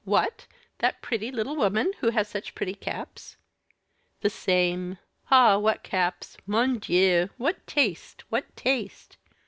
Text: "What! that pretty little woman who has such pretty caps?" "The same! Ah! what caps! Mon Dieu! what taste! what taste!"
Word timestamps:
"What! 0.03 0.47
that 0.79 1.03
pretty 1.03 1.29
little 1.31 1.55
woman 1.55 1.93
who 1.99 2.09
has 2.09 2.27
such 2.27 2.55
pretty 2.55 2.73
caps?" 2.73 3.37
"The 4.21 4.31
same! 4.31 4.97
Ah! 5.29 5.59
what 5.59 5.83
caps! 5.83 6.37
Mon 6.47 6.79
Dieu! 6.79 7.29
what 7.37 7.67
taste! 7.67 8.23
what 8.29 8.55
taste!" 8.55 9.17